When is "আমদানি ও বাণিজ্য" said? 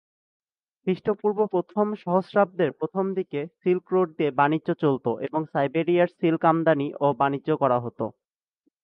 6.51-7.49